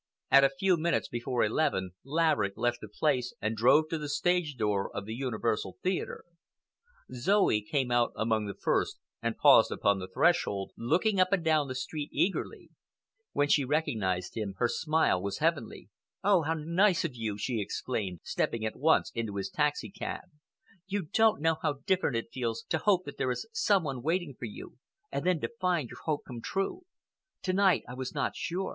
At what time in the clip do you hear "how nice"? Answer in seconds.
16.41-17.05